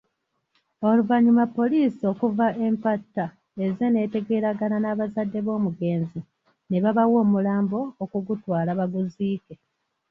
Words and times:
Oluvannyuma 0.87 1.45
poliisi 1.57 2.03
okuva 2.11 2.47
e 2.65 2.65
Mpatta 2.73 3.25
ezze 3.65 3.85
n'etegeeragana 3.89 4.77
n'abazadde 4.81 5.39
b'omugenzi 5.45 6.19
nebabawa 6.71 7.15
omulambo 7.23 7.79
okugutwala 8.03 8.71
baguziike. 8.79 9.53